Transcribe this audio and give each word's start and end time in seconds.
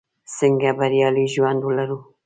څنګه 0.37 0.69
بریالی 0.77 1.25
ژوند 1.33 1.61
ولرو? 1.63 1.99